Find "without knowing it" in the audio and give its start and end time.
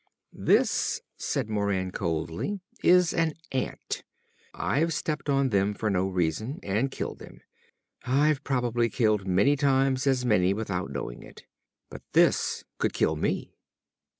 10.55-11.43